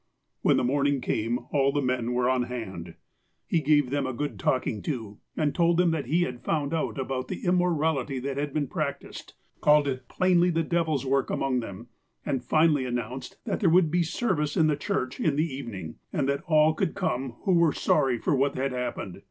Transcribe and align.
When 0.41 0.57
the 0.57 0.63
morning 0.63 0.99
came, 0.99 1.37
all 1.51 1.71
the 1.71 1.79
men 1.79 2.13
were 2.13 2.27
on 2.27 2.41
hand. 2.45 2.95
NOTABLE 3.51 3.51
VISITORS 3.51 3.65
247 3.65 3.71
He 3.75 3.75
gave 3.75 3.91
them 3.91 4.07
a 4.07 4.17
good 4.17 4.39
talking 4.39 4.81
to, 4.81 5.19
and 5.37 5.53
told 5.53 5.77
them 5.77 5.91
that 5.91 6.07
he 6.07 6.23
had 6.23 6.41
found 6.43 6.73
out 6.73 6.97
about 6.97 7.27
the 7.27 7.45
immorality 7.45 8.17
that 8.17 8.35
had 8.35 8.51
been 8.51 8.65
prac 8.65 9.01
ticed— 9.01 9.33
called 9.61 9.87
it 9.87 10.07
plainly 10.07 10.49
the 10.49 10.63
devil's 10.63 11.05
work 11.05 11.29
among 11.29 11.59
them, 11.59 11.89
and 12.25 12.43
finally 12.43 12.83
announced 12.85 13.37
that 13.45 13.59
there 13.59 13.69
would 13.69 13.91
be 13.91 14.01
service 14.01 14.57
in 14.57 14.65
the 14.65 14.75
church 14.75 15.19
in 15.19 15.35
the 15.35 15.45
evening, 15.45 15.97
and 16.11 16.27
that 16.27 16.41
all 16.47 16.73
could 16.73 16.95
come 16.95 17.33
who 17.43 17.53
were 17.53 17.71
sorry 17.71 18.17
for 18.17 18.35
what 18.35 18.55
had 18.55 18.71
haj)pened. 18.71 19.19